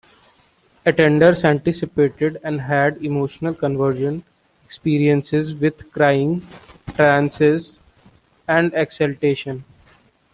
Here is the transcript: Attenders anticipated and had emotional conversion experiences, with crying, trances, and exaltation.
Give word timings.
Attenders 0.83 1.43
anticipated 1.45 2.39
and 2.43 2.61
had 2.61 2.97
emotional 3.05 3.53
conversion 3.53 4.23
experiences, 4.65 5.53
with 5.53 5.91
crying, 5.91 6.41
trances, 6.95 7.79
and 8.47 8.73
exaltation. 8.73 9.63